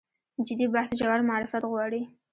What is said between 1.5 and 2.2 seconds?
غواړي.